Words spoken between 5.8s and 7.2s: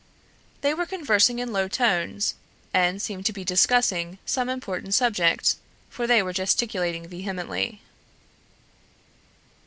for they were gesticulating